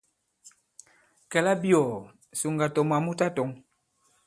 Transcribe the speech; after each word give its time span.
Kɛ̌ 1.31 1.41
labiɔ̀ɔ̀, 1.45 1.99
ŋ̀sùŋgà 2.33 2.67
tɔ̀ 2.73 2.85
mwǎ 2.87 2.97
mu 3.05 3.11
tatɔ̄ŋ. 3.19 3.49